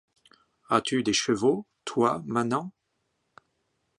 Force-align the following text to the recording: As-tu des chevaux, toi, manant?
As-tu 0.71 1.03
des 1.03 1.13
chevaux, 1.13 1.67
toi, 1.85 2.23
manant? 2.25 2.73